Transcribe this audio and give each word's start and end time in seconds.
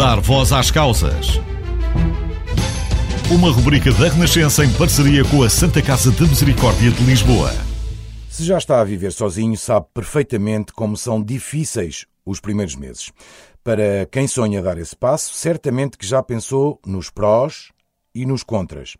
Dar 0.00 0.18
voz 0.18 0.50
às 0.50 0.70
causas. 0.70 1.38
Uma 3.30 3.50
rubrica 3.52 3.92
da 3.92 4.08
Renascença 4.08 4.64
em 4.64 4.72
parceria 4.72 5.22
com 5.26 5.42
a 5.42 5.50
Santa 5.50 5.82
Casa 5.82 6.10
de 6.10 6.22
Misericórdia 6.22 6.90
de 6.90 7.04
Lisboa. 7.04 7.52
Se 8.30 8.42
já 8.42 8.56
está 8.56 8.80
a 8.80 8.84
viver 8.84 9.12
sozinho, 9.12 9.58
sabe 9.58 9.88
perfeitamente 9.92 10.72
como 10.72 10.96
são 10.96 11.22
difíceis 11.22 12.06
os 12.24 12.40
primeiros 12.40 12.76
meses. 12.76 13.12
Para 13.62 14.06
quem 14.10 14.26
sonha 14.26 14.62
dar 14.62 14.78
esse 14.78 14.96
passo, 14.96 15.34
certamente 15.34 15.98
que 15.98 16.06
já 16.06 16.22
pensou 16.22 16.80
nos 16.86 17.10
prós 17.10 17.68
e 18.14 18.24
nos 18.24 18.42
contras. 18.42 18.96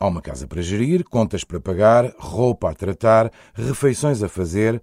Há 0.00 0.08
uma 0.08 0.20
casa 0.20 0.48
para 0.48 0.60
gerir, 0.60 1.04
contas 1.04 1.44
para 1.44 1.60
pagar, 1.60 2.12
roupa 2.18 2.68
a 2.68 2.74
tratar, 2.74 3.30
refeições 3.54 4.20
a 4.24 4.28
fazer 4.28 4.82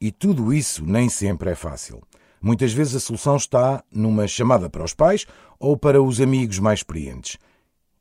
e 0.00 0.10
tudo 0.10 0.52
isso 0.52 0.84
nem 0.84 1.08
sempre 1.08 1.50
é 1.50 1.54
fácil. 1.54 2.02
Muitas 2.40 2.72
vezes 2.72 2.94
a 2.94 3.00
solução 3.00 3.36
está 3.36 3.82
numa 3.90 4.26
chamada 4.26 4.70
para 4.70 4.84
os 4.84 4.94
pais 4.94 5.26
ou 5.58 5.76
para 5.76 6.02
os 6.02 6.20
amigos 6.20 6.58
mais 6.58 6.80
experientes. 6.80 7.36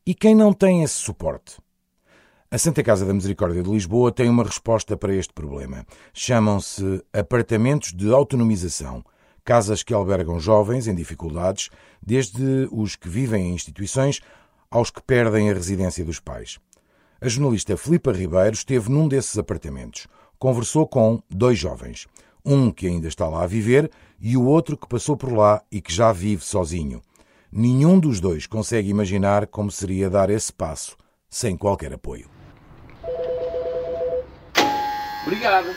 E 0.05 0.13
quem 0.13 0.35
não 0.35 0.53
tem 0.53 0.83
esse 0.83 0.95
suporte? 0.95 1.57
A 2.49 2.57
Santa 2.57 2.81
Casa 2.81 3.05
da 3.05 3.13
Misericórdia 3.13 3.61
de 3.61 3.69
Lisboa 3.69 4.09
tem 4.09 4.29
uma 4.29 4.43
resposta 4.43 4.95
para 4.95 5.13
este 5.13 5.33
problema. 5.33 5.85
Chamam-se 6.13 7.03
apartamentos 7.11 7.91
de 7.91 8.09
autonomização, 8.09 9.03
casas 9.43 9.83
que 9.83 9.93
albergam 9.93 10.39
jovens 10.39 10.87
em 10.87 10.95
dificuldades, 10.95 11.69
desde 12.01 12.69
os 12.71 12.95
que 12.95 13.09
vivem 13.09 13.49
em 13.49 13.53
instituições 13.53 14.21
aos 14.71 14.89
que 14.89 15.01
perdem 15.01 15.49
a 15.49 15.53
residência 15.53 16.05
dos 16.05 16.21
pais. 16.21 16.57
A 17.19 17.27
jornalista 17.27 17.75
Filipa 17.75 18.13
Ribeiro 18.13 18.53
esteve 18.53 18.89
num 18.89 19.07
desses 19.07 19.37
apartamentos. 19.37 20.07
Conversou 20.39 20.87
com 20.87 21.21
dois 21.29 21.57
jovens, 21.57 22.07
um 22.47 22.71
que 22.71 22.87
ainda 22.87 23.09
está 23.09 23.27
lá 23.27 23.43
a 23.43 23.47
viver 23.47 23.91
e 24.19 24.37
o 24.37 24.45
outro 24.45 24.77
que 24.77 24.87
passou 24.87 25.17
por 25.17 25.33
lá 25.33 25.61
e 25.69 25.81
que 25.81 25.93
já 25.93 26.13
vive 26.13 26.43
sozinho. 26.43 27.01
Nenhum 27.51 27.99
dos 27.99 28.19
dois 28.19 28.47
consegue 28.47 28.89
imaginar 28.89 29.47
como 29.47 29.69
seria 29.69 30.09
dar 30.09 30.29
esse 30.29 30.51
passo 30.53 30.95
sem 31.29 31.57
qualquer 31.57 31.93
apoio. 31.93 32.29
Obrigado. 35.25 35.67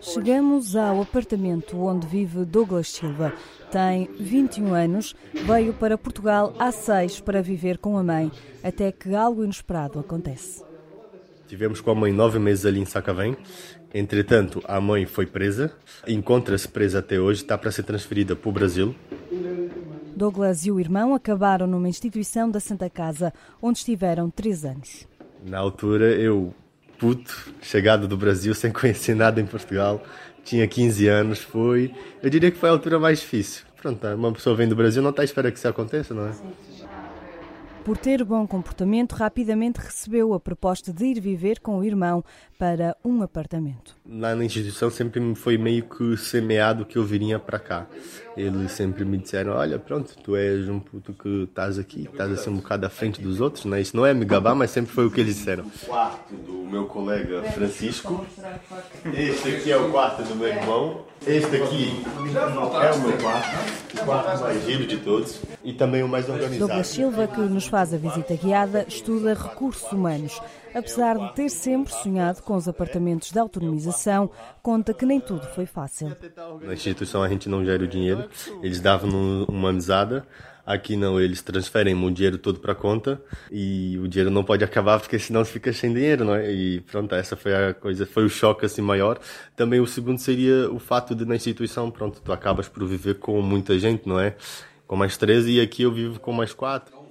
Chegamos 0.00 0.74
ao 0.74 1.00
apartamento 1.00 1.80
onde 1.80 2.06
vive 2.06 2.44
Douglas 2.44 2.90
Silva. 2.90 3.32
Tem 3.70 4.08
21 4.18 4.74
anos, 4.74 5.14
veio 5.32 5.72
para 5.72 5.96
Portugal 5.96 6.52
há 6.58 6.70
seis 6.72 7.20
para 7.20 7.40
viver 7.40 7.78
com 7.78 7.96
a 7.96 8.02
mãe, 8.02 8.30
até 8.62 8.90
que 8.92 9.14
algo 9.14 9.44
inesperado 9.44 9.98
acontece. 9.98 10.64
Tivemos 11.46 11.80
com 11.80 11.90
a 11.90 11.94
mãe 11.94 12.12
nove 12.12 12.38
meses 12.38 12.64
ali 12.66 12.80
em 12.80 12.84
Sacavém. 12.84 13.36
Entretanto, 13.94 14.62
a 14.66 14.80
mãe 14.80 15.04
foi 15.04 15.26
presa, 15.26 15.70
encontra-se 16.06 16.66
presa 16.66 17.00
até 17.00 17.20
hoje, 17.20 17.42
está 17.42 17.58
para 17.58 17.70
ser 17.70 17.82
transferida 17.82 18.34
para 18.34 18.48
o 18.48 18.52
Brasil. 18.52 18.94
Douglas 20.16 20.64
e 20.64 20.70
o 20.70 20.80
irmão 20.80 21.14
acabaram 21.14 21.66
numa 21.66 21.88
instituição 21.88 22.50
da 22.50 22.60
Santa 22.60 22.88
Casa, 22.88 23.32
onde 23.60 23.78
estiveram 23.78 24.30
três 24.30 24.64
anos. 24.64 25.06
Na 25.44 25.58
altura, 25.58 26.06
eu 26.12 26.54
puto, 26.98 27.52
chegado 27.60 28.06
do 28.06 28.16
Brasil 28.16 28.54
sem 28.54 28.70
conhecer 28.72 29.14
nada 29.14 29.40
em 29.40 29.46
Portugal, 29.46 30.02
tinha 30.44 30.66
15 30.66 31.08
anos, 31.08 31.40
foi, 31.40 31.92
eu 32.22 32.30
diria 32.30 32.50
que 32.50 32.58
foi 32.58 32.68
a 32.68 32.72
altura 32.72 32.98
mais 32.98 33.20
difícil. 33.20 33.64
Pronto, 33.76 34.06
uma 34.06 34.32
pessoa 34.32 34.54
vem 34.54 34.68
do 34.68 34.76
Brasil 34.76 35.02
não 35.02 35.10
está 35.10 35.22
à 35.22 35.24
espera 35.24 35.50
que 35.50 35.58
isso 35.58 35.66
aconteça, 35.66 36.14
não 36.14 36.28
é? 36.28 36.32
Por 37.84 37.98
ter 37.98 38.22
bom 38.22 38.46
comportamento, 38.46 39.12
rapidamente 39.12 39.80
recebeu 39.80 40.32
a 40.34 40.38
proposta 40.38 40.92
de 40.92 41.04
ir 41.04 41.20
viver 41.20 41.58
com 41.58 41.78
o 41.78 41.84
irmão 41.84 42.24
para 42.56 42.96
um 43.04 43.22
apartamento. 43.22 43.96
Lá 44.08 44.36
na 44.36 44.44
instituição 44.44 44.88
sempre 44.88 45.18
me 45.18 45.34
foi 45.34 45.58
meio 45.58 45.82
que 45.82 46.16
semeado 46.16 46.86
que 46.86 46.96
eu 46.96 47.04
viria 47.04 47.40
para 47.40 47.58
cá. 47.58 47.86
Eles 48.36 48.70
sempre 48.70 49.04
me 49.04 49.18
disseram: 49.18 49.54
Olha, 49.54 49.80
pronto, 49.80 50.14
tu 50.22 50.36
és 50.36 50.68
um 50.68 50.78
puto 50.78 51.12
que 51.12 51.42
estás 51.42 51.76
aqui, 51.76 52.08
estás 52.10 52.30
assim 52.30 52.50
um 52.50 52.56
bocado 52.56 52.86
à 52.86 52.88
frente 52.88 53.20
dos 53.20 53.40
outros, 53.40 53.64
né? 53.64 53.80
Isso 53.80 53.96
não 53.96 54.06
é 54.06 54.14
me 54.14 54.24
gabar, 54.24 54.54
mas 54.54 54.70
sempre 54.70 54.92
foi 54.92 55.06
o 55.06 55.10
que 55.10 55.20
eles 55.20 55.34
disseram. 55.34 55.64
Quarto 55.84 56.34
do 56.36 56.52
meu 56.70 56.86
colega 56.86 57.42
Francisco. 57.50 58.24
Este 59.12 59.56
aqui 59.56 59.72
é 59.72 59.76
o 59.76 59.90
quarto 59.90 60.22
do 60.22 60.36
meu 60.36 60.48
irmão. 60.48 61.04
Este 61.26 61.56
aqui 61.56 62.02
é 62.16 62.46
o 62.46 63.00
meu 63.00 63.18
quarto, 63.18 64.00
o 64.00 64.04
quarto 64.04 64.40
mais 64.40 64.64
giro 64.64 64.86
de 64.86 64.96
todos 64.98 65.40
e 65.62 65.72
também 65.72 66.02
o 66.02 66.08
mais 66.08 66.28
organizado. 66.28 66.58
Douglas 66.58 66.86
Silva, 66.88 67.28
que 67.28 67.40
nos 67.40 67.68
faz 67.72 67.94
a 67.94 67.96
visita 67.96 68.36
guiada, 68.36 68.84
estuda 68.86 69.32
recursos 69.32 69.90
humanos. 69.90 70.38
Apesar 70.74 71.16
de 71.16 71.34
ter 71.34 71.48
sempre 71.48 71.90
sonhado 71.90 72.42
com 72.42 72.54
os 72.54 72.68
apartamentos 72.68 73.30
de 73.30 73.38
autonomização, 73.38 74.30
conta 74.62 74.92
que 74.92 75.06
nem 75.06 75.18
tudo 75.18 75.46
foi 75.54 75.64
fácil. 75.64 76.14
Na 76.60 76.74
instituição 76.74 77.22
a 77.22 77.28
gente 77.30 77.48
não 77.48 77.64
gera 77.64 77.82
o 77.82 77.88
dinheiro, 77.88 78.28
eles 78.62 78.78
davam 78.78 79.46
uma 79.48 79.72
mesada. 79.72 80.26
Aqui 80.66 80.96
não, 80.96 81.18
eles 81.18 81.40
transferem 81.40 81.94
o 81.94 82.10
dinheiro 82.10 82.36
todo 82.36 82.60
para 82.60 82.74
conta 82.74 83.20
e 83.50 83.98
o 83.98 84.06
dinheiro 84.06 84.30
não 84.30 84.44
pode 84.44 84.62
acabar 84.62 85.00
porque 85.00 85.18
senão 85.18 85.42
fica 85.42 85.72
sem 85.72 85.94
dinheiro, 85.94 86.26
não 86.26 86.34
é? 86.34 86.52
E 86.52 86.82
pronto, 86.82 87.14
essa 87.14 87.36
foi 87.36 87.54
a 87.54 87.72
coisa, 87.72 88.04
foi 88.04 88.26
o 88.26 88.28
choque 88.28 88.66
assim 88.66 88.82
maior. 88.82 89.18
Também 89.56 89.80
o 89.80 89.86
segundo 89.86 90.18
seria 90.18 90.70
o 90.70 90.78
fato 90.78 91.14
de 91.14 91.24
na 91.24 91.36
instituição, 91.36 91.90
pronto, 91.90 92.20
tu 92.22 92.32
acabas 92.34 92.68
por 92.68 92.86
viver 92.86 93.14
com 93.14 93.40
muita 93.40 93.78
gente, 93.78 94.06
não 94.06 94.20
é? 94.20 94.36
Com 94.86 94.94
mais 94.94 95.16
13 95.16 95.52
e 95.52 95.60
aqui 95.60 95.84
eu 95.84 95.90
vivo 95.90 96.20
com 96.20 96.32
mais 96.32 96.52
4. 96.52 97.01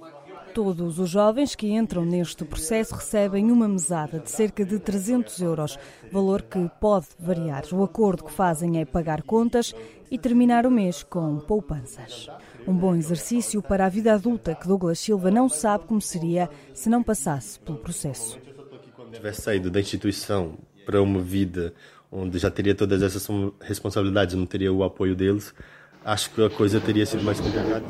Todos 0.54 0.98
os 0.98 1.08
jovens 1.08 1.54
que 1.54 1.72
entram 1.72 2.04
neste 2.04 2.44
processo 2.44 2.94
recebem 2.94 3.50
uma 3.50 3.66
mesada 3.66 4.18
de 4.18 4.30
cerca 4.30 4.64
de 4.64 4.78
300 4.78 5.40
euros, 5.40 5.78
valor 6.10 6.42
que 6.42 6.70
pode 6.78 7.06
variar. 7.18 7.64
O 7.72 7.82
acordo 7.82 8.24
que 8.24 8.32
fazem 8.32 8.78
é 8.78 8.84
pagar 8.84 9.22
contas 9.22 9.74
e 10.10 10.18
terminar 10.18 10.66
o 10.66 10.70
mês 10.70 11.02
com 11.02 11.38
poupanças. 11.38 12.28
Um 12.66 12.74
bom 12.74 12.94
exercício 12.94 13.62
para 13.62 13.86
a 13.86 13.88
vida 13.88 14.12
adulta 14.12 14.54
que 14.54 14.68
Douglas 14.68 14.98
Silva 15.00 15.30
não 15.30 15.48
sabe 15.48 15.84
como 15.86 16.02
seria 16.02 16.50
se 16.74 16.90
não 16.90 17.02
passasse 17.02 17.58
pelo 17.58 17.78
processo. 17.78 18.38
Se 18.38 19.16
tivesse 19.16 19.40
saído 19.42 19.70
da 19.70 19.80
instituição 19.80 20.58
para 20.84 21.00
uma 21.00 21.20
vida 21.20 21.72
onde 22.10 22.38
já 22.38 22.50
teria 22.50 22.74
todas 22.74 23.02
essas 23.02 23.26
responsabilidades, 23.60 24.34
não 24.34 24.44
teria 24.44 24.70
o 24.70 24.84
apoio 24.84 25.16
deles, 25.16 25.54
acho 26.04 26.30
que 26.30 26.44
a 26.44 26.50
coisa 26.50 26.78
teria 26.78 27.06
sido 27.06 27.22
mais 27.22 27.40
complicada. 27.40 27.82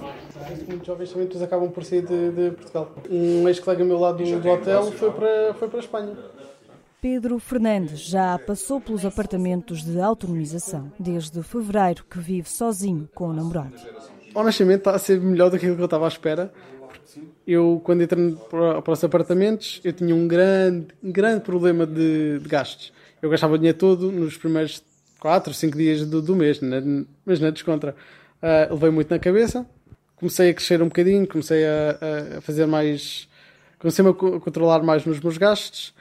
Muitos 0.68 0.86
jovens 0.86 1.10
também 1.10 1.26
depois 1.26 1.42
acabam 1.42 1.70
por 1.70 1.84
sair 1.84 2.02
de, 2.02 2.30
de 2.30 2.50
Portugal. 2.56 2.94
Um 3.10 3.48
ex-colega 3.48 3.84
meu 3.84 3.98
lá 3.98 4.12
do, 4.12 4.40
do 4.40 4.48
hotel 4.48 4.92
foi 4.92 5.10
para, 5.10 5.54
foi 5.54 5.68
para 5.68 5.78
a 5.78 5.80
Espanha. 5.80 6.16
Pedro 7.00 7.38
Fernandes 7.40 8.00
já 8.00 8.38
passou 8.38 8.80
pelos 8.80 9.04
apartamentos 9.04 9.82
de 9.82 10.00
autonomização 10.00 10.92
desde 10.98 11.42
fevereiro 11.42 12.04
que 12.08 12.20
vive 12.20 12.48
sozinho 12.48 13.08
com 13.12 13.28
o 13.28 13.32
namorado. 13.32 13.74
Honestamente 14.32 14.78
está 14.78 14.92
a 14.92 14.98
ser 14.98 15.20
melhor 15.20 15.50
do 15.50 15.58
que 15.58 15.64
aquilo 15.64 15.74
que 15.74 15.82
eu 15.82 15.86
estava 15.86 16.04
à 16.04 16.08
espera. 16.08 16.52
Eu, 17.44 17.80
quando 17.84 18.04
entrei 18.04 18.36
para, 18.48 18.92
os 18.92 19.02
apartamentos, 19.04 19.80
eu 19.82 19.92
tinha 19.92 20.14
um 20.14 20.28
grande, 20.28 20.86
grande 21.02 21.40
problema 21.40 21.84
de, 21.84 22.38
de 22.38 22.48
gastos. 22.48 22.92
Eu 23.20 23.28
gastava 23.28 23.54
o 23.54 23.58
dinheiro 23.58 23.76
todo 23.76 24.12
nos 24.12 24.36
primeiros 24.36 24.82
4, 25.18 25.52
5 25.52 25.76
dias 25.76 26.06
do, 26.06 26.22
do 26.22 26.36
mês, 26.36 26.60
né? 26.60 27.04
mas 27.24 27.40
na 27.40 27.50
descontra. 27.50 27.96
Uh, 28.42 28.74
levei 28.74 28.90
muito 28.90 29.10
na 29.10 29.18
cabeça, 29.18 29.66
comecei 30.22 30.50
a 30.50 30.54
crescer 30.54 30.80
um 30.80 30.86
bocadinho, 30.86 31.26
comecei 31.26 31.66
a, 31.66 32.36
a 32.38 32.40
fazer 32.40 32.64
mais. 32.64 33.28
comecei 33.76 34.06
a 34.06 34.12
controlar 34.12 34.80
mais 34.80 35.04
nos 35.04 35.18
meus 35.18 35.36
gastos 35.36 35.92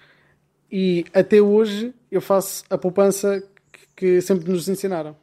e 0.72 1.04
até 1.12 1.42
hoje 1.42 1.92
eu 2.12 2.22
faço 2.22 2.64
a 2.70 2.78
poupança 2.78 3.44
que, 3.72 3.88
que 3.96 4.22
sempre 4.22 4.48
nos 4.48 4.70
ensinaram. 4.70 5.16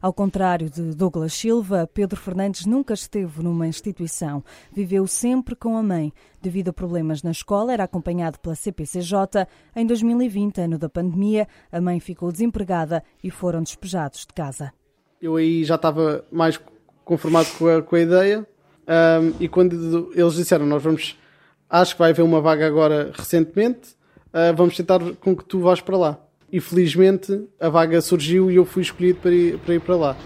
Ao 0.00 0.12
contrário 0.12 0.68
de 0.68 0.96
Douglas 0.96 1.32
Silva, 1.32 1.88
Pedro 1.94 2.18
Fernandes 2.18 2.66
nunca 2.66 2.92
esteve 2.92 3.40
numa 3.40 3.68
instituição. 3.68 4.42
Viveu 4.72 5.06
sempre 5.06 5.54
com 5.54 5.76
a 5.76 5.82
mãe. 5.82 6.12
Devido 6.40 6.70
a 6.70 6.72
problemas 6.72 7.22
na 7.22 7.30
escola, 7.30 7.72
era 7.72 7.84
acompanhado 7.84 8.40
pela 8.40 8.56
CPCJ. 8.56 9.46
Em 9.76 9.86
2020, 9.86 10.60
ano 10.60 10.76
da 10.76 10.88
pandemia, 10.88 11.46
a 11.70 11.80
mãe 11.80 12.00
ficou 12.00 12.32
desempregada 12.32 13.04
e 13.22 13.30
foram 13.30 13.62
despejados 13.62 14.26
de 14.26 14.34
casa. 14.34 14.72
Eu 15.20 15.36
aí 15.36 15.62
já 15.62 15.76
estava 15.76 16.24
mais 16.32 16.60
conformado 17.04 17.48
com 17.58 17.68
a, 17.68 17.82
com 17.82 17.96
a 17.96 18.00
ideia. 18.00 18.46
Um, 18.86 19.34
e 19.38 19.48
quando 19.48 20.12
eles 20.14 20.34
disseram, 20.34 20.66
nós 20.66 20.82
vamos, 20.82 21.16
acho 21.68 21.94
que 21.94 21.98
vai 21.98 22.10
haver 22.10 22.22
uma 22.22 22.40
vaga 22.40 22.66
agora 22.66 23.12
recentemente, 23.14 23.90
uh, 24.28 24.54
vamos 24.56 24.76
tentar 24.76 25.00
com 25.20 25.36
que 25.36 25.44
tu 25.44 25.60
vás 25.60 25.80
para 25.80 25.96
lá. 25.96 26.18
E 26.50 26.60
felizmente 26.60 27.48
a 27.58 27.68
vaga 27.68 28.00
surgiu 28.00 28.50
e 28.50 28.56
eu 28.56 28.64
fui 28.64 28.82
escolhido 28.82 29.20
para 29.20 29.30
ir 29.30 29.58
para, 29.58 29.74
ir 29.74 29.80
para 29.80 29.96
lá. 29.96 30.16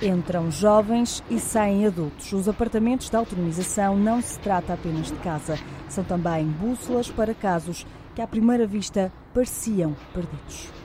Entram 0.00 0.50
jovens 0.50 1.22
e 1.30 1.38
saem 1.38 1.86
adultos. 1.86 2.32
Os 2.32 2.48
apartamentos 2.48 3.10
de 3.10 3.16
autonomização 3.16 3.96
não 3.96 4.20
se 4.20 4.38
trata 4.38 4.74
apenas 4.74 5.06
de 5.06 5.16
casa, 5.16 5.58
são 5.88 6.04
também 6.04 6.46
bússolas 6.46 7.10
para 7.10 7.34
casos 7.34 7.86
que 8.14 8.22
à 8.22 8.26
primeira 8.26 8.66
vista 8.66 9.12
pareciam 9.32 9.96
perdidos. 10.12 10.83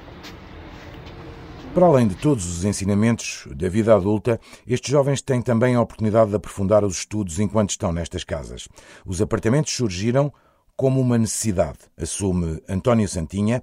Para 1.73 1.85
além 1.85 2.07
de 2.07 2.15
todos 2.15 2.45
os 2.45 2.65
ensinamentos 2.65 3.47
da 3.55 3.69
vida 3.69 3.95
adulta, 3.95 4.39
estes 4.67 4.91
jovens 4.91 5.21
têm 5.21 5.41
também 5.41 5.75
a 5.75 5.81
oportunidade 5.81 6.31
de 6.31 6.35
aprofundar 6.35 6.83
os 6.83 6.97
estudos 6.97 7.39
enquanto 7.39 7.69
estão 7.69 7.91
nestas 7.91 8.23
casas. 8.23 8.67
Os 9.05 9.21
apartamentos 9.21 9.71
surgiram 9.71 10.33
como 10.75 10.99
uma 10.99 11.17
necessidade, 11.17 11.79
assume 11.95 12.61
António 12.67 13.07
Santinha, 13.07 13.61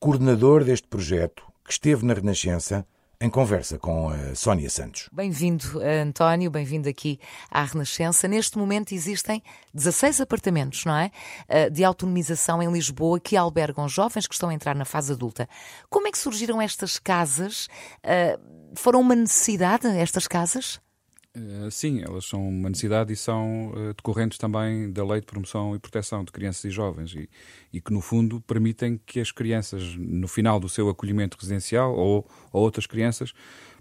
coordenador 0.00 0.64
deste 0.64 0.88
projeto, 0.88 1.44
que 1.64 1.72
esteve 1.72 2.06
na 2.06 2.14
Renascença 2.14 2.86
em 3.24 3.30
conversa 3.30 3.78
com 3.78 4.10
a 4.10 4.34
Sónia 4.34 4.68
Santos. 4.68 5.08
Bem-vindo, 5.10 5.80
António, 5.80 6.50
bem-vindo 6.50 6.90
aqui 6.90 7.18
à 7.50 7.64
Renascença. 7.64 8.28
Neste 8.28 8.58
momento 8.58 8.92
existem 8.92 9.42
16 9.72 10.20
apartamentos, 10.20 10.84
não 10.84 10.94
é? 10.94 11.10
Eh, 11.48 11.70
de 11.70 11.82
autonomização 11.82 12.62
em 12.62 12.70
Lisboa 12.70 13.18
que 13.18 13.34
albergam 13.34 13.88
jovens 13.88 14.26
que 14.26 14.34
estão 14.34 14.50
a 14.50 14.54
entrar 14.54 14.74
na 14.74 14.84
fase 14.84 15.10
adulta. 15.10 15.48
Como 15.88 16.06
é 16.06 16.10
que 16.10 16.18
surgiram 16.18 16.60
estas 16.60 16.98
casas? 16.98 17.66
Eh, 18.02 18.38
foram 18.74 19.00
uma 19.00 19.14
necessidade 19.14 19.86
estas 19.86 20.28
casas? 20.28 20.78
Uh, 21.36 21.68
sim, 21.68 22.00
elas 22.00 22.26
são 22.26 22.48
uma 22.48 22.68
necessidade 22.68 23.12
e 23.12 23.16
são 23.16 23.70
uh, 23.70 23.92
decorrentes 23.94 24.38
também 24.38 24.92
da 24.92 25.04
Lei 25.04 25.20
de 25.20 25.26
Promoção 25.26 25.74
e 25.74 25.80
Proteção 25.80 26.22
de 26.22 26.30
Crianças 26.30 26.64
e 26.64 26.70
Jovens 26.70 27.12
e, 27.12 27.28
e, 27.72 27.80
que, 27.80 27.92
no 27.92 28.00
fundo, 28.00 28.40
permitem 28.42 29.00
que 29.04 29.18
as 29.18 29.32
crianças, 29.32 29.96
no 29.96 30.28
final 30.28 30.60
do 30.60 30.68
seu 30.68 30.88
acolhimento 30.88 31.36
residencial 31.36 31.92
ou, 31.92 32.24
ou 32.52 32.62
outras 32.62 32.86
crianças, 32.86 33.32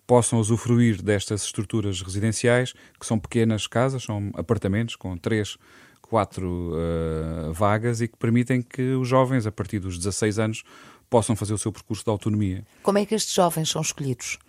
possam 0.08 0.40
usufruir 0.40 1.02
destas 1.02 1.44
estruturas 1.44 2.02
residenciais, 2.02 2.74
que 3.00 3.06
são 3.06 3.20
pequenas 3.20 3.68
casas, 3.68 4.02
são 4.02 4.32
apartamentos 4.34 4.96
com 4.96 5.16
três, 5.16 5.56
quatro 6.02 6.74
uh, 6.74 7.54
vagas 7.54 8.02
e 8.02 8.08
que 8.08 8.18
permitem 8.18 8.64
que 8.64 8.94
os 8.94 9.08
jovens, 9.08 9.46
a 9.46 9.52
partir 9.52 9.80
dos 9.80 9.98
16 9.98 10.40
anos, 10.40 10.64
possam 11.10 11.36
fazer 11.36 11.54
o 11.54 11.58
seu 11.60 11.72
percurso 11.72 12.04
de 12.04 12.10
autonomia. 12.10 12.66
Como 12.82 12.98
é 12.98 13.06
que 13.06 13.14
estes 13.14 13.36
jovens 13.36 13.70
são 13.70 13.84
escolhidos? 13.84 14.40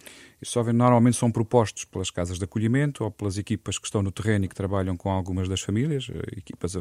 Estes 0.44 0.52
jovens 0.52 0.74
normalmente 0.74 1.16
são 1.16 1.32
propostos 1.32 1.86
pelas 1.86 2.10
casas 2.10 2.36
de 2.36 2.44
acolhimento 2.44 3.02
ou 3.02 3.10
pelas 3.10 3.38
equipas 3.38 3.78
que 3.78 3.86
estão 3.86 4.02
no 4.02 4.12
terreno 4.12 4.44
e 4.44 4.48
que 4.48 4.54
trabalham 4.54 4.94
com 4.94 5.10
algumas 5.10 5.48
das 5.48 5.62
famílias, 5.62 6.06
eh, 6.10 6.36
equipas 6.36 6.76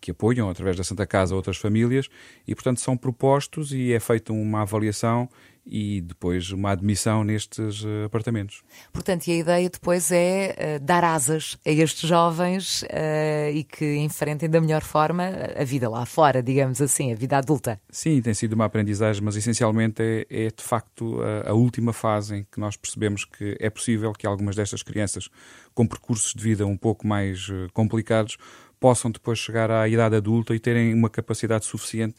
que 0.00 0.12
apoiam 0.12 0.48
através 0.48 0.78
da 0.78 0.82
Santa 0.82 1.06
Casa 1.06 1.34
outras 1.34 1.58
famílias, 1.58 2.08
e 2.48 2.54
portanto 2.54 2.80
são 2.80 2.96
propostos 2.96 3.70
e 3.70 3.92
é 3.92 4.00
feita 4.00 4.32
uma 4.32 4.62
avaliação 4.62 5.28
e 5.66 6.00
depois 6.00 6.52
uma 6.52 6.70
admissão 6.70 7.24
nestes 7.24 7.82
uh, 7.82 8.04
apartamentos. 8.06 8.62
Portanto, 8.92 9.26
e 9.26 9.32
a 9.32 9.36
ideia 9.36 9.68
depois 9.68 10.12
é 10.12 10.78
uh, 10.80 10.84
dar 10.84 11.02
asas 11.02 11.58
a 11.66 11.70
estes 11.70 12.08
jovens 12.08 12.82
uh, 12.82 13.50
e 13.52 13.64
que 13.64 13.96
enfrentem 13.96 14.48
da 14.48 14.60
melhor 14.60 14.82
forma 14.82 15.24
a 15.56 15.64
vida 15.64 15.88
lá 15.88 16.06
fora, 16.06 16.40
digamos 16.40 16.80
assim, 16.80 17.12
a 17.12 17.16
vida 17.16 17.36
adulta. 17.36 17.80
Sim, 17.90 18.22
tem 18.22 18.32
sido 18.32 18.52
uma 18.52 18.66
aprendizagem, 18.66 19.22
mas 19.24 19.34
essencialmente 19.34 20.00
é, 20.00 20.26
é 20.30 20.50
de 20.56 20.62
facto 20.62 21.20
a, 21.20 21.50
a, 21.50 21.54
última 21.54 21.92
fase 21.92 22.36
em 22.36 22.44
que 22.44 22.60
nós 22.60 22.76
percebemos 22.86 23.24
que 23.24 23.56
é 23.60 23.68
possível 23.68 24.12
que 24.12 24.26
algumas 24.26 24.56
destas 24.56 24.82
crianças 24.82 25.28
com 25.74 25.86
percursos 25.86 26.32
de 26.32 26.42
vida 26.42 26.66
um 26.66 26.76
pouco 26.76 27.06
mais 27.06 27.48
complicados 27.72 28.36
possam 28.80 29.10
depois 29.10 29.38
chegar 29.38 29.70
à 29.70 29.88
idade 29.88 30.16
adulta 30.16 30.54
e 30.54 30.58
terem 30.58 30.94
uma 30.94 31.10
capacidade 31.10 31.64
suficiente 31.64 32.16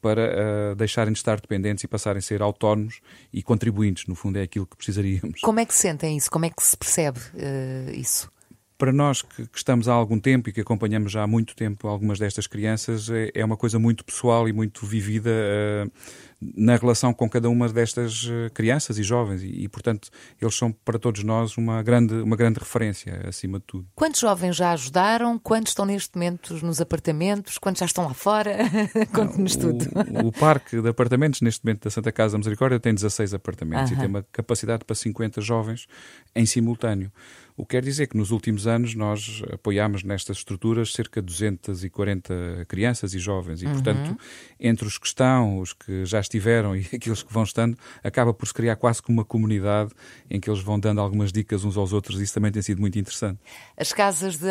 para 0.00 0.72
uh, 0.72 0.74
deixarem 0.76 1.12
de 1.12 1.18
estar 1.18 1.40
dependentes 1.40 1.84
e 1.84 1.88
passarem 1.88 2.18
a 2.18 2.22
ser 2.22 2.42
autónomos 2.42 3.00
e 3.32 3.42
contribuintes. 3.42 4.06
No 4.06 4.14
fundo, 4.14 4.38
é 4.38 4.42
aquilo 4.42 4.66
que 4.66 4.76
precisaríamos. 4.76 5.40
Como 5.42 5.60
é 5.60 5.66
que 5.66 5.74
sentem 5.74 6.16
isso? 6.16 6.30
Como 6.30 6.46
é 6.46 6.50
que 6.50 6.62
se 6.62 6.76
percebe 6.76 7.20
uh, 7.34 7.90
isso? 7.92 8.30
Para 8.78 8.92
nós 8.92 9.20
que, 9.20 9.46
que, 9.46 9.58
estamos 9.58 9.88
há 9.88 9.92
algum 9.92 10.18
tempo 10.18 10.48
e 10.48 10.52
que 10.54 10.60
acompanhamos 10.62 11.12
já 11.12 11.22
há 11.22 11.26
muito 11.26 11.54
tempo 11.54 11.86
algumas 11.86 12.18
destas 12.18 12.46
crianças, 12.46 13.10
é, 13.10 13.30
é 13.34 13.44
uma 13.44 13.56
coisa 13.56 13.78
muito 13.78 14.02
pessoal 14.02 14.48
e 14.48 14.54
muito 14.54 14.86
vivida. 14.86 15.30
Uh, 15.30 15.90
na 16.40 16.76
relação 16.76 17.12
com 17.12 17.28
cada 17.28 17.50
uma 17.50 17.68
destas 17.68 18.26
eh, 18.30 18.48
crianças 18.54 18.98
e 18.98 19.02
jovens 19.02 19.42
e, 19.42 19.64
e, 19.64 19.68
portanto, 19.68 20.08
eles 20.40 20.54
são 20.54 20.72
para 20.72 20.98
todos 20.98 21.22
nós 21.22 21.56
uma 21.58 21.82
grande, 21.82 22.14
uma 22.14 22.34
grande 22.34 22.58
referência, 22.58 23.22
acima 23.28 23.58
de 23.58 23.66
tudo. 23.66 23.86
Quantos 23.94 24.20
jovens 24.20 24.56
já 24.56 24.72
ajudaram? 24.72 25.38
Quantos 25.38 25.72
estão 25.72 25.84
neste 25.84 26.14
momento 26.16 26.54
nos 26.64 26.80
apartamentos? 26.80 27.58
Quantos 27.58 27.80
já 27.80 27.86
estão 27.86 28.04
lá 28.04 28.14
fora? 28.14 28.56
Conte-nos 29.12 29.54
tudo. 29.54 29.84
O, 30.22 30.28
o, 30.28 30.32
parque 30.32 30.80
de 30.80 30.88
apartamentos, 30.88 31.42
neste 31.42 31.62
momento, 31.64 31.84
da 31.84 31.90
Santa 31.90 32.10
Casa 32.10 32.32
da 32.32 32.38
Misericórdia, 32.38 32.80
tem 32.80 32.94
16 32.94 33.34
apartamentos 33.34 33.92
e 33.92 33.96
tem 33.96 34.06
uma 34.06 34.24
capacidade 34.32 34.84
para 34.84 34.96
50 34.96 35.42
jovens 35.42 35.86
em 36.34 36.46
simultâneo. 36.46 37.12
O 37.60 37.66
que 37.66 37.76
quer 37.76 37.82
dizer 37.82 38.06
que 38.06 38.16
nos 38.16 38.30
últimos 38.30 38.66
anos 38.66 38.94
nós 38.94 39.42
apoiámos 39.52 40.02
nestas 40.02 40.38
estruturas 40.38 40.94
cerca 40.94 41.20
de 41.20 41.26
240 41.26 42.64
crianças 42.66 43.12
e 43.12 43.18
jovens 43.18 43.60
e, 43.60 43.66
uhum. 43.66 43.72
portanto, 43.72 44.16
entre 44.58 44.86
os 44.86 44.96
que 44.96 45.06
estão, 45.06 45.58
os 45.58 45.74
que 45.74 46.06
já 46.06 46.20
estiveram 46.30 46.74
e 46.76 46.86
aqueles 46.94 47.22
que 47.22 47.32
vão 47.32 47.42
estando, 47.42 47.76
acaba 48.02 48.32
por 48.32 48.46
se 48.46 48.54
criar 48.54 48.76
quase 48.76 49.02
como 49.02 49.18
uma 49.18 49.24
comunidade 49.24 49.90
em 50.30 50.38
que 50.38 50.48
eles 50.48 50.62
vão 50.62 50.78
dando 50.78 51.00
algumas 51.00 51.32
dicas 51.32 51.64
uns 51.64 51.76
aos 51.76 51.92
outros 51.92 52.20
e 52.20 52.24
isso 52.24 52.34
também 52.34 52.52
tem 52.52 52.62
sido 52.62 52.80
muito 52.80 52.98
interessante. 52.98 53.38
As 53.76 53.92
casas 53.92 54.36
de 54.36 54.50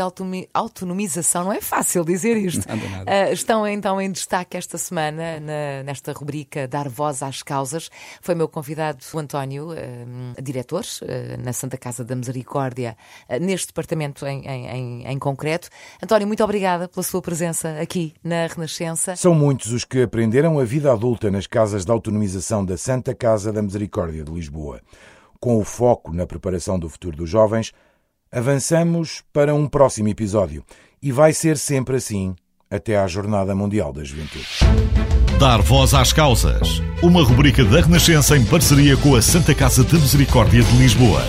autonomização, 0.54 1.46
não 1.46 1.54
é 1.54 1.62
fácil 1.62 2.04
dizer 2.04 2.36
isto, 2.38 2.68
nada, 2.68 2.90
nada. 2.90 3.12
Uh, 3.12 3.34
estão 3.34 3.68
então 3.68 4.02
em 4.02 4.12
destaque 4.12 4.58
esta 4.58 4.78
semana 4.78 5.40
na, 5.40 5.84
nesta 5.84 6.12
rubrica 6.12 6.68
Dar 6.68 6.90
Voz 6.90 7.24
às 7.24 7.42
Causas. 7.42 7.90
Foi 8.22 8.36
meu 8.36 8.48
convidado 8.48 9.00
o 9.14 9.20
António, 9.20 9.70
uh, 9.72 10.42
diretor 10.42 10.84
uh, 10.84 11.42
na 11.44 11.54
Santa 11.54 11.78
Casa 11.78 12.04
da 12.04 12.16
Misericórdia 12.16 12.98
neste 13.42 13.68
departamento 13.68 14.26
em, 14.26 14.46
em, 14.46 15.06
em, 15.06 15.20
concreto. 15.20 15.70
António, 16.02 16.28
muito 16.28 16.44
obrigada 16.44 16.88
pela 16.88 17.04
sua 17.04 17.22
presença 17.22 17.80
aqui 17.80 18.14
na 18.24 18.48
Renascença. 18.48 19.16
São 19.16 19.34
muitos 19.34 19.72
os 19.72 19.86
que 19.86 20.02
aprenderam 20.02 20.60
a 20.60 20.64
vida 20.64 20.92
adulta 20.92 21.30
nas 21.30 21.48
casas 21.48 21.69
de 21.78 21.92
autonomização 21.92 22.66
da 22.66 22.78
Santa 22.78 23.14
Casa 23.14 23.54
da 23.54 23.62
Misericórdia 23.62 24.24
de 24.24 24.32
Lisboa. 24.32 24.82
Com 25.40 25.58
o 25.58 25.64
foco 25.64 26.14
na 26.14 26.26
preparação 26.26 26.78
do 26.78 26.90
futuro 26.90 27.16
dos 27.16 27.30
jovens, 27.30 27.72
avançamos 28.32 29.24
para 29.32 29.54
um 29.54 29.68
próximo 29.68 30.08
episódio. 30.10 30.64
E 31.02 31.12
vai 31.12 31.32
ser 31.32 31.58
sempre 31.58 31.96
assim 31.96 32.36
até 32.70 32.98
à 32.98 33.08
Jornada 33.08 33.56
Mundial 33.56 33.94
da 33.94 34.04
Juventude. 34.04 34.48
Dar 35.40 35.62
voz 35.62 35.94
às 35.94 36.12
causas. 36.12 36.82
Uma 37.02 37.24
rubrica 37.24 37.64
da 37.64 37.80
Renascença 37.80 38.36
em 38.36 38.44
parceria 38.44 38.98
com 38.98 39.16
a 39.16 39.22
Santa 39.22 39.56
Casa 39.56 39.84
de 39.84 39.96
Misericórdia 39.96 40.62
de 40.62 40.78
Lisboa. 40.78 41.22